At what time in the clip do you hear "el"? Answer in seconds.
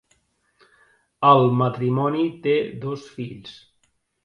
1.33-1.45